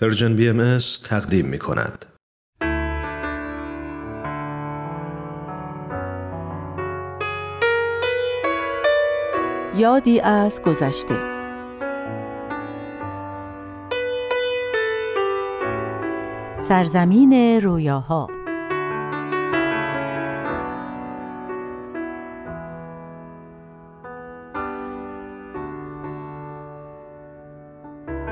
پرژن 0.00 0.36
بی 0.36 0.78
تقدیم 1.04 1.46
می 1.46 1.58
کند. 1.58 2.06
یادی 9.76 10.20
از 10.20 10.62
گذشته 10.62 11.16
سرزمین 16.58 17.60
رویاها 17.60 18.41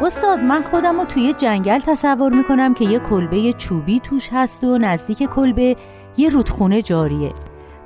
استاد 0.03 0.39
من 0.39 0.63
خودم 0.63 1.01
رو 1.01 1.05
توی 1.05 1.33
جنگل 1.33 1.81
تصور 1.81 2.33
می‌کنم 2.33 2.75
که 2.75 2.85
یه 2.85 2.99
کلبه 2.99 3.53
چوبی 3.53 4.01
توش 4.01 4.29
هست 4.33 4.65
و 4.65 4.79
نزدیک 4.79 5.23
کلبه 5.23 5.77
یه 6.17 6.29
رودخونه 6.29 6.83
جاریه. 6.83 7.33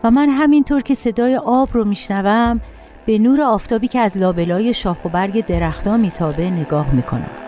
و 0.04 0.10
من 0.10 0.28
همینطور 0.28 0.80
که 0.80 0.94
صدای 0.94 1.36
آب 1.36 1.68
رو 1.72 1.84
میشنوم 1.84 2.60
به 3.06 3.18
نور 3.18 3.40
آفتابی 3.40 3.88
که 3.88 3.98
از 3.98 4.16
لابلای 4.16 4.74
شاخ 4.74 5.04
و 5.04 5.08
برگ 5.08 5.46
درختها 5.46 5.96
میتابه 5.96 6.50
نگاه 6.50 6.94
می‌کنم. 6.94 7.43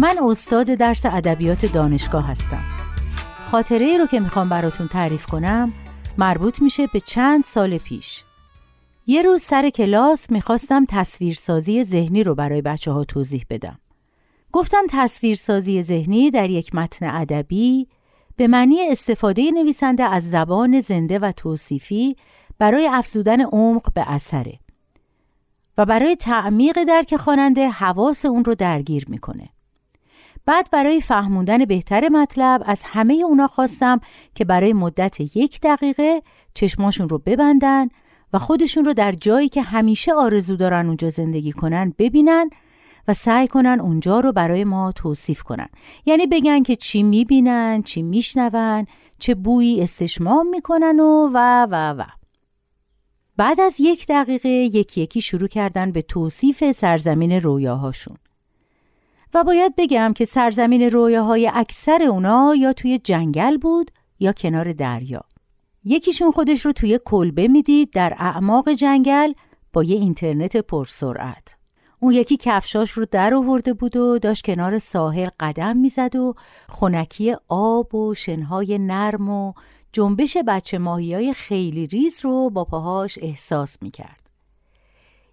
من 0.00 0.18
استاد 0.22 0.66
درس 0.66 1.06
ادبیات 1.06 1.66
دانشگاه 1.66 2.26
هستم. 2.26 2.62
خاطره 3.50 3.84
ای 3.86 3.98
رو 3.98 4.06
که 4.06 4.20
می‌خوام 4.20 4.48
براتون 4.48 4.88
تعریف 4.88 5.26
کنم 5.26 5.72
مربوط 6.18 6.62
میشه 6.62 6.86
به 6.92 7.00
چند 7.00 7.44
سال 7.44 7.78
پیش. 7.78 8.24
یه 9.06 9.22
روز 9.22 9.42
سر 9.42 9.70
کلاس 9.70 10.30
می‌خواستم 10.30 10.84
تصویرسازی 10.88 11.84
ذهنی 11.84 12.24
رو 12.24 12.34
برای 12.34 12.62
بچه 12.62 12.92
ها 12.92 13.04
توضیح 13.04 13.44
بدم. 13.50 13.78
گفتم 14.52 14.82
تصویرسازی 14.90 15.82
ذهنی 15.82 16.30
در 16.30 16.50
یک 16.50 16.74
متن 16.74 17.16
ادبی 17.16 17.88
به 18.36 18.48
معنی 18.48 18.88
استفاده 18.90 19.50
نویسنده 19.50 20.04
از 20.04 20.30
زبان 20.30 20.80
زنده 20.80 21.18
و 21.18 21.32
توصیفی 21.36 22.16
برای 22.58 22.88
افزودن 22.88 23.40
عمق 23.40 23.92
به 23.94 24.10
اثره 24.10 24.58
و 25.78 25.86
برای 25.86 26.16
تعمیق 26.16 26.84
درک 26.84 27.16
خواننده 27.16 27.68
حواس 27.68 28.24
اون 28.24 28.44
رو 28.44 28.54
درگیر 28.54 29.04
می‌کنه. 29.08 29.48
بعد 30.48 30.68
برای 30.72 31.00
فهموندن 31.00 31.64
بهتر 31.64 32.08
مطلب 32.08 32.62
از 32.66 32.82
همه 32.84 33.14
اونا 33.14 33.46
خواستم 33.46 34.00
که 34.34 34.44
برای 34.44 34.72
مدت 34.72 35.36
یک 35.36 35.60
دقیقه 35.62 36.22
چشماشون 36.54 37.08
رو 37.08 37.18
ببندن 37.18 37.88
و 38.32 38.38
خودشون 38.38 38.84
رو 38.84 38.92
در 38.94 39.12
جایی 39.12 39.48
که 39.48 39.62
همیشه 39.62 40.14
آرزو 40.14 40.56
دارن 40.56 40.86
اونجا 40.86 41.10
زندگی 41.10 41.52
کنن 41.52 41.94
ببینن 41.98 42.50
و 43.08 43.12
سعی 43.12 43.48
کنن 43.48 43.80
اونجا 43.80 44.20
رو 44.20 44.32
برای 44.32 44.64
ما 44.64 44.92
توصیف 44.92 45.42
کنن. 45.42 45.68
یعنی 46.06 46.26
بگن 46.26 46.62
که 46.62 46.76
چی 46.76 47.02
می‌بینن، 47.02 47.82
چی 47.82 48.02
میشنون، 48.02 48.86
چه 49.18 49.34
بویی 49.34 49.82
استشمام 49.82 50.46
می‌کنن 50.46 51.00
و 51.00 51.30
و 51.34 51.66
و 51.70 51.94
و. 51.98 52.04
بعد 53.36 53.60
از 53.60 53.76
یک 53.80 54.06
دقیقه 54.06 54.48
یکی 54.48 55.00
یکی 55.00 55.20
شروع 55.20 55.48
کردن 55.48 55.92
به 55.92 56.02
توصیف 56.02 56.70
سرزمین 56.72 57.32
رویاهاشون. 57.32 58.16
و 59.34 59.44
باید 59.44 59.74
بگم 59.76 60.12
که 60.16 60.24
سرزمین 60.24 60.82
رویاهای 60.82 61.50
اکثر 61.54 62.02
اونا 62.02 62.54
یا 62.54 62.72
توی 62.72 62.98
جنگل 62.98 63.56
بود 63.56 63.90
یا 64.20 64.32
کنار 64.32 64.72
دریا. 64.72 65.20
یکیشون 65.84 66.30
خودش 66.30 66.66
رو 66.66 66.72
توی 66.72 67.00
کلبه 67.04 67.48
می‌دید 67.48 67.90
در 67.90 68.14
اعماق 68.18 68.72
جنگل 68.72 69.32
با 69.72 69.84
یه 69.84 69.96
اینترنت 69.96 70.56
پرسرعت. 70.56 71.56
اون 72.00 72.12
یکی 72.12 72.36
کفشاش 72.36 72.90
رو 72.90 73.06
در 73.10 73.34
آورده 73.34 73.72
بود 73.72 73.96
و 73.96 74.18
داشت 74.18 74.44
کنار 74.44 74.78
ساحل 74.78 75.28
قدم 75.40 75.76
می‌زد 75.76 76.16
و 76.16 76.34
خونکی 76.68 77.36
آب 77.48 77.94
و 77.94 78.14
شنهای 78.14 78.78
نرم 78.78 79.28
و 79.28 79.52
جنبش 79.92 80.36
بچه 80.46 80.78
ماهی 80.78 81.14
های 81.14 81.32
خیلی 81.32 81.86
ریز 81.86 82.24
رو 82.24 82.50
با 82.50 82.64
پاهاش 82.64 83.18
احساس 83.22 83.82
می‌کرد. 83.82 84.27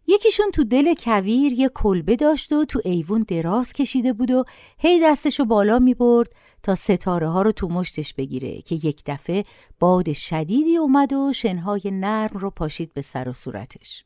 یکیشون 0.08 0.52
تو 0.52 0.64
دل 0.64 0.94
کویر 0.94 1.54
یه 1.54 1.70
کلبه 1.70 2.16
داشت 2.16 2.54
و 2.54 2.66
تو 2.66 2.82
ایوون 2.86 3.26
دراز 3.28 3.74
کشیده 3.74 4.14
بود 4.14 4.32
و 4.32 4.44
هی 4.78 5.02
دستشو 5.04 5.46
بالا 5.46 5.80
می 5.80 5.94
برد 5.94 6.30
تا 6.64 6.76
ستاره 6.76 7.30
ها 7.30 7.42
رو 7.42 7.52
تو 7.52 7.68
مشتش 7.68 8.14
بگیره 8.14 8.62
که 8.62 8.76
یک 8.76 9.02
دفعه 9.06 9.44
باد 9.80 10.14
شدیدی 10.14 10.78
اومد 10.78 11.14
و 11.14 11.34
شنهای 11.34 11.82
نرم 11.86 12.38
رو 12.40 12.50
پاشید 12.50 12.94
به 12.94 13.02
سر 13.02 13.30
و 13.30 13.34
صورتش. 13.34 14.04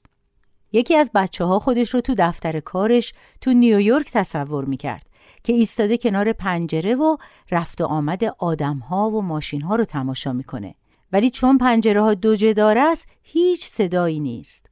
یکی 0.71 0.95
از 0.95 1.11
بچه 1.15 1.45
ها 1.45 1.59
خودش 1.59 1.93
رو 1.93 2.01
تو 2.01 2.15
دفتر 2.17 2.59
کارش 2.59 3.13
تو 3.41 3.53
نیویورک 3.53 4.11
تصور 4.11 4.65
می 4.65 4.77
کرد 4.77 5.05
که 5.43 5.53
ایستاده 5.53 5.97
کنار 5.97 6.33
پنجره 6.33 6.95
و 6.95 7.17
رفت 7.51 7.81
و 7.81 7.85
آمد 7.85 8.23
آدم 8.23 8.77
ها 8.77 9.09
و 9.09 9.21
ماشین 9.21 9.61
ها 9.61 9.75
رو 9.75 9.85
تماشا 9.85 10.33
می‌کنه 10.33 10.75
ولی 11.11 11.29
چون 11.29 11.57
پنجره 11.57 12.01
ها 12.01 12.13
دو 12.13 12.35
جدار 12.35 12.77
است 12.77 13.07
هیچ 13.21 13.65
صدایی 13.65 14.19
نیست. 14.19 14.68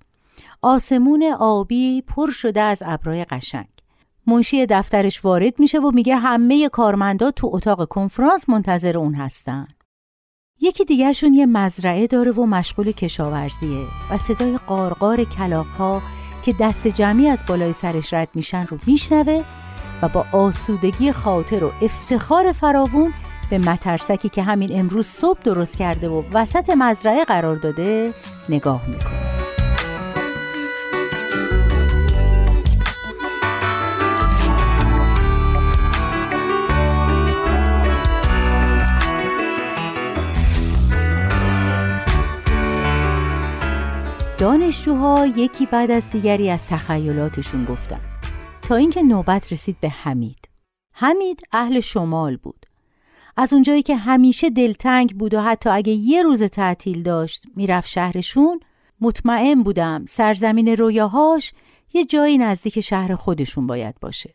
آسمون 0.61 1.23
آبی 1.39 2.01
پر 2.01 2.31
شده 2.31 2.61
از 2.61 2.83
ابرای 2.85 3.25
قشنگ. 3.25 3.67
منشی 4.27 4.65
دفترش 4.65 5.25
وارد 5.25 5.59
میشه 5.59 5.79
و 5.79 5.91
میگه 5.91 6.15
همه 6.15 6.69
کارمندا 6.69 7.31
تو 7.31 7.49
اتاق 7.53 7.87
کنفرانس 7.87 8.49
منتظر 8.49 8.97
اون 8.97 9.15
هستن. 9.15 9.67
یکی 10.61 10.85
دیگهشون 10.85 11.33
یه 11.33 11.45
مزرعه 11.45 12.07
داره 12.07 12.31
و 12.31 12.45
مشغول 12.45 12.91
کشاورزیه 12.91 13.85
و 14.11 14.17
صدای 14.17 14.57
قارقار 14.67 15.23
کلاقها 15.23 16.01
که 16.45 16.55
دست 16.59 16.87
جمعی 16.87 17.27
از 17.27 17.43
بالای 17.47 17.73
سرش 17.73 18.13
رد 18.13 18.29
میشن 18.33 18.65
رو 18.65 18.77
میشنوه 18.87 19.43
و 20.01 20.07
با 20.07 20.25
آسودگی 20.33 21.11
خاطر 21.11 21.63
و 21.63 21.71
افتخار 21.81 22.51
فراوون 22.51 23.13
به 23.49 23.57
مترسکی 23.57 24.29
که 24.29 24.43
همین 24.43 24.79
امروز 24.79 25.07
صبح 25.07 25.39
درست 25.43 25.77
کرده 25.77 26.09
و 26.09 26.23
وسط 26.33 26.69
مزرعه 26.69 27.25
قرار 27.25 27.55
داده 27.55 28.13
نگاه 28.49 28.81
می‌کنه. 28.89 29.26
دانشجوها 44.37 45.25
یکی 45.25 45.65
بعد 45.65 45.91
از 45.91 46.11
دیگری 46.11 46.49
از 46.49 46.67
تخیلاتشون 46.67 47.65
گفتن. 47.65 47.99
تا 48.61 48.75
اینکه 48.75 49.03
نوبت 49.03 49.53
رسید 49.53 49.79
به 49.79 49.89
حمید. 49.89 50.49
حمید 50.93 51.41
اهل 51.51 51.79
شمال 51.79 52.37
بود. 52.37 52.65
از 53.37 53.53
اونجایی 53.53 53.81
که 53.83 53.95
همیشه 53.95 54.49
دلتنگ 54.49 55.17
بود 55.17 55.33
و 55.33 55.41
حتی 55.41 55.69
اگه 55.69 55.93
یه 55.93 56.23
روز 56.23 56.43
تعطیل 56.43 57.03
داشت 57.03 57.43
می‌رفت 57.55 57.89
شهرشون 57.89 58.59
مطمئن 59.01 59.63
بودم 59.63 60.05
سرزمین 60.05 60.67
رویاهاش 60.67 61.53
یه 61.93 62.05
جایی 62.05 62.37
نزدیک 62.37 62.79
شهر 62.79 63.15
خودشون 63.15 63.67
باید 63.67 63.99
باشه. 63.99 64.33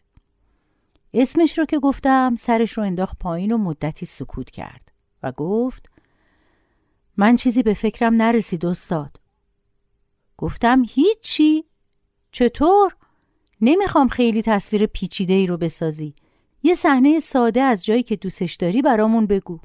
اسمش 1.14 1.58
رو 1.58 1.64
که 1.64 1.78
گفتم 1.78 2.34
سرش 2.38 2.72
رو 2.72 2.82
انداخت 2.82 3.18
پایین 3.18 3.52
و 3.52 3.58
مدتی 3.58 4.06
سکوت 4.06 4.50
کرد 4.50 4.92
و 5.22 5.32
گفت 5.32 5.90
من 7.16 7.36
چیزی 7.36 7.62
به 7.62 7.74
فکرم 7.74 8.14
نرسید 8.14 8.66
استاد. 8.66 9.21
گفتم 10.42 10.82
هیچی. 10.88 11.64
چطور؟ 12.32 12.96
نمی‌خوام 13.60 14.08
خیلی 14.08 14.42
تصویر 14.42 14.86
پیچیده 14.86 15.34
ای 15.34 15.46
رو 15.46 15.56
بسازی. 15.56 16.14
یه 16.62 16.74
صحنه 16.74 17.20
ساده 17.20 17.62
از 17.62 17.84
جایی 17.84 18.02
که 18.02 18.16
دوستش 18.16 18.54
داری 18.54 18.82
برامون 18.82 19.26
بگو. 19.26 19.58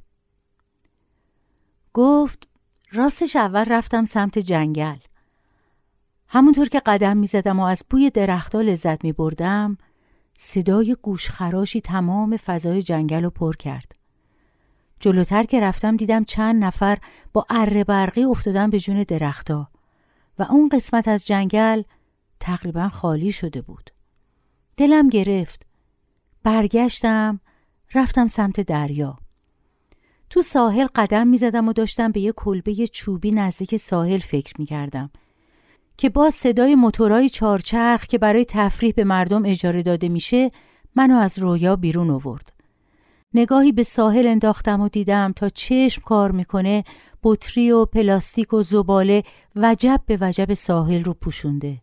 گفت 1.93 2.47
راستش 2.91 3.35
اول 3.35 3.65
رفتم 3.65 4.05
سمت 4.05 4.39
جنگل. 4.39 4.97
همونطور 6.27 6.69
که 6.69 6.79
قدم 6.79 7.17
می‌زدم 7.17 7.59
و 7.59 7.63
از 7.63 7.83
بوی 7.89 8.09
درختها 8.09 8.61
لذت 8.61 9.03
می 9.03 9.11
بردم 9.11 9.77
صدای 10.35 10.95
گوشخراشی 11.01 11.81
تمام 11.81 12.37
فضای 12.37 12.81
جنگل 12.81 13.23
رو 13.23 13.29
پر 13.29 13.55
کرد. 13.55 13.95
جلوتر 14.99 15.43
که 15.43 15.59
رفتم 15.59 15.95
دیدم 15.95 16.23
چند 16.23 16.63
نفر 16.63 16.97
با 17.33 17.45
اره 17.49 17.83
برقی 17.83 18.23
افتادن 18.23 18.69
به 18.69 18.79
جون 18.79 19.03
درختها. 19.03 19.76
و 20.39 20.45
اون 20.49 20.69
قسمت 20.69 21.07
از 21.07 21.25
جنگل 21.25 21.81
تقریبا 22.39 22.89
خالی 22.89 23.31
شده 23.31 23.61
بود. 23.61 23.91
دلم 24.77 25.09
گرفت. 25.09 25.67
برگشتم 26.43 27.39
رفتم 27.93 28.27
سمت 28.27 28.61
دریا. 28.61 29.17
تو 30.29 30.41
ساحل 30.41 30.87
قدم 30.95 31.27
می 31.27 31.37
زدم 31.37 31.67
و 31.67 31.73
داشتم 31.73 32.11
به 32.11 32.19
یه 32.19 32.31
کلبه 32.31 32.87
چوبی 32.87 33.31
نزدیک 33.31 33.75
ساحل 33.75 34.19
فکر 34.19 34.53
می 34.59 34.65
کردم. 34.65 35.09
که 35.97 36.09
با 36.09 36.29
صدای 36.29 36.75
موتورای 36.75 37.29
چارچرخ 37.29 38.05
که 38.05 38.17
برای 38.17 38.45
تفریح 38.45 38.93
به 38.95 39.03
مردم 39.03 39.45
اجاره 39.45 39.83
داده 39.83 40.09
میشه 40.09 40.51
منو 40.95 41.15
از 41.15 41.39
رویا 41.39 41.75
بیرون 41.75 42.09
آورد. 42.09 42.53
نگاهی 43.33 43.71
به 43.71 43.83
ساحل 43.83 44.27
انداختم 44.27 44.81
و 44.81 44.89
دیدم 44.89 45.33
تا 45.35 45.49
چشم 45.49 46.01
کار 46.01 46.31
می‌کنه 46.31 46.83
بطری 47.27 47.71
و 47.71 47.85
پلاستیک 47.85 48.53
و 48.53 48.63
زباله 48.63 49.23
وجب 49.55 50.01
به 50.05 50.17
وجب 50.21 50.53
ساحل 50.53 51.03
رو 51.03 51.13
پوشونده. 51.13 51.81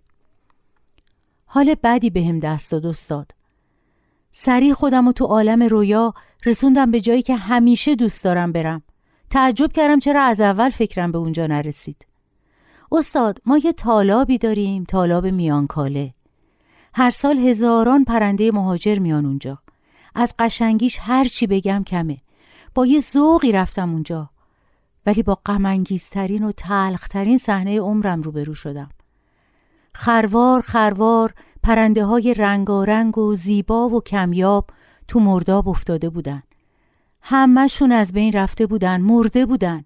حال 1.46 1.74
بهم 1.74 2.40
به 2.40 2.48
دست 2.48 2.72
داد 2.72 2.86
استاد. 2.86 3.30
سریع 4.32 4.72
خودم 4.72 5.08
و 5.08 5.12
تو 5.12 5.24
عالم 5.24 5.62
رویا 5.62 6.14
رسوندم 6.44 6.90
به 6.90 7.00
جایی 7.00 7.22
که 7.22 7.36
همیشه 7.36 7.94
دوست 7.94 8.24
دارم 8.24 8.52
برم. 8.52 8.82
تعجب 9.30 9.72
کردم 9.72 9.98
چرا 9.98 10.22
از 10.22 10.40
اول 10.40 10.70
فکرم 10.70 11.12
به 11.12 11.18
اونجا 11.18 11.46
نرسید. 11.46 12.06
استاد 12.92 13.38
ما 13.46 13.58
یه 13.58 13.72
تالابی 13.72 14.38
داریم 14.38 14.84
تالاب 14.84 15.26
میانکاله. 15.26 16.14
هر 16.94 17.10
سال 17.10 17.38
هزاران 17.38 18.04
پرنده 18.04 18.50
مهاجر 18.50 18.98
میان 18.98 19.26
اونجا. 19.26 19.58
از 20.14 20.34
قشنگیش 20.38 20.98
هر 21.00 21.24
چی 21.24 21.46
بگم 21.46 21.84
کمه. 21.86 22.16
با 22.74 22.86
یه 22.86 23.00
ذوقی 23.00 23.52
رفتم 23.52 23.92
اونجا. 23.92 24.30
ولی 25.06 25.22
با 25.22 25.38
غمانگیزترین 25.46 26.44
و 26.44 26.52
تلخترین 26.52 27.38
صحنه 27.38 27.80
عمرم 27.80 28.22
روبرو 28.22 28.54
شدم. 28.54 28.88
خروار 29.94 30.60
خروار 30.60 31.34
پرنده 31.62 32.04
های 32.04 32.34
رنگارنگ 32.34 33.18
و 33.18 33.34
زیبا 33.34 33.88
و 33.88 34.00
کمیاب 34.00 34.70
تو 35.08 35.20
مرداب 35.20 35.68
افتاده 35.68 36.10
بودن. 36.10 36.42
همهشون 37.22 37.92
از 37.92 38.12
بین 38.12 38.32
رفته 38.32 38.66
بودن 38.66 39.00
مرده 39.00 39.46
بودن. 39.46 39.84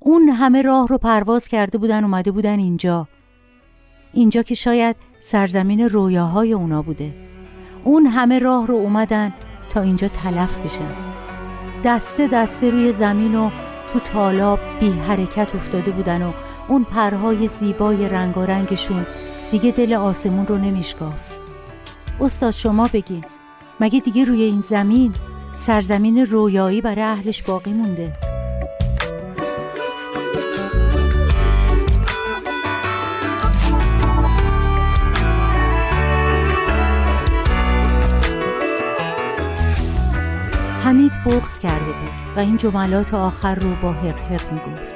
اون 0.00 0.28
همه 0.28 0.62
راه 0.62 0.88
رو 0.88 0.98
پرواز 0.98 1.48
کرده 1.48 1.78
بودن 1.78 2.04
اومده 2.04 2.30
بودن 2.30 2.58
اینجا. 2.58 3.08
اینجا 4.12 4.42
که 4.42 4.54
شاید 4.54 4.96
سرزمین 5.20 5.80
رویاهای 5.80 6.52
اونا 6.52 6.82
بوده. 6.82 7.14
اون 7.84 8.06
همه 8.06 8.38
راه 8.38 8.66
رو 8.66 8.74
اومدن 8.74 9.34
تا 9.70 9.80
اینجا 9.80 10.08
تلف 10.08 10.58
بشن. 10.58 10.94
دسته 11.84 12.28
دسته 12.28 12.70
روی 12.70 12.92
زمین 12.92 13.34
و 13.34 13.50
تو 13.94 14.00
تالاب 14.00 14.58
بی 14.80 14.90
حرکت 14.90 15.54
افتاده 15.54 15.90
بودن 15.90 16.22
و 16.22 16.32
اون 16.68 16.84
پرهای 16.84 17.46
زیبای 17.46 18.08
رنگارنگشون 18.08 19.06
دیگه 19.50 19.70
دل 19.70 19.92
آسمون 19.92 20.46
رو 20.46 20.58
نمیشکافت. 20.58 21.32
استاد 22.20 22.50
شما 22.50 22.90
بگین 22.92 23.24
مگه 23.80 24.00
دیگه 24.00 24.24
روی 24.24 24.42
این 24.42 24.60
زمین 24.60 25.12
سرزمین 25.54 26.26
رویایی 26.26 26.80
برای 26.80 27.02
اهلش 27.02 27.42
باقی 27.42 27.72
مونده؟ 27.72 28.12
حمید 40.84 41.12
بغز 41.26 41.58
کرده 41.58 41.84
بود 41.84 42.36
و 42.36 42.40
این 42.40 42.56
جملات 42.56 43.14
آخر 43.14 43.54
رو 43.54 43.74
با 43.82 43.92
حق 43.92 44.52
می 44.52 44.58
گفت 44.58 44.94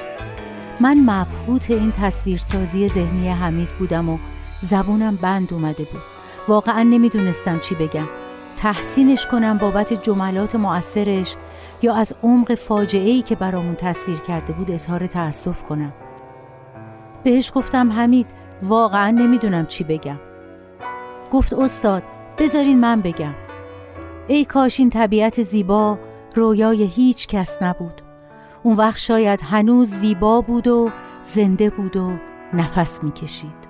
من 0.81 0.96
مبهوت 1.06 1.70
این 1.70 1.93
تصویرسازی 1.93 2.88
ذهنی 2.88 3.29
حمید 3.29 3.69
بودم 3.69 4.08
و 4.08 4.19
زبونم 4.61 5.17
بند 5.17 5.52
اومده 5.52 5.85
بود. 5.85 6.02
واقعا 6.49 6.82
نمی‌دونستم 6.82 7.58
چی 7.58 7.75
بگم. 7.75 8.08
تحسینش 8.56 9.26
کنم 9.26 9.58
بابت 9.58 10.02
جملات 10.02 10.55
مؤثرش 10.55 11.37
یا 11.82 11.94
از 11.94 12.14
عمق 12.23 12.55
فاجعه 12.55 13.11
ای 13.11 13.23
که 13.23 13.37
برامون 13.37 13.75
تصویر 13.75 14.19
کرده 14.19 14.52
بود 14.52 14.70
اظهار 14.70 15.06
تأسف 15.06 15.62
کنم. 15.62 15.93
بهش 17.25 17.52
گفتم 17.55 17.93
حمید 17.93 18.26
واقعا 18.62 19.11
نمی‌دونم 19.11 19.67
چی 19.67 19.85
بگم. 19.85 20.19
گفت 21.31 21.52
استاد 21.52 22.02
بذارین 22.38 22.81
من 22.81 23.00
بگم. 23.00 23.35
ای 24.30 24.44
کاش 24.44 24.80
این 24.80 24.90
طبیعت 24.90 25.42
زیبا 25.42 25.98
رویای 26.34 26.82
هیچ 26.82 27.26
کس 27.26 27.62
نبود. 27.62 28.02
اون 28.62 28.76
وقت 28.76 28.98
شاید 28.98 29.40
هنوز 29.42 29.88
زیبا 29.88 30.40
بود 30.40 30.66
و 30.66 30.90
زنده 31.22 31.70
بود 31.70 31.96
و 31.96 32.12
نفس 32.54 33.04
می‌کشید. 33.04 33.68